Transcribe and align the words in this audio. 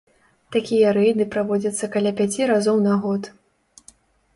Такія 0.55 0.93
рэйды 0.97 1.27
праводзяцца 1.37 1.93
каля 1.97 2.11
пяці 2.23 2.51
разоў 2.53 2.77
на 2.91 3.01
год. 3.05 3.33